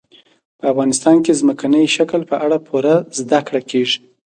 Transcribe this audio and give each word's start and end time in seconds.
په 0.59 0.65
افغانستان 0.73 1.15
کې 1.23 1.31
د 1.33 1.37
ځمکني 1.41 1.83
شکل 1.95 2.21
په 2.29 2.35
اړه 2.45 2.57
پوره 2.67 2.95
زده 3.19 3.39
کړه 3.47 3.61
کېږي. 3.69 3.97